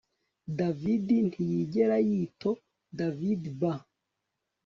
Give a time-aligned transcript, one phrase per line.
[0.59, 3.71] David ntiyigera yitoDavidba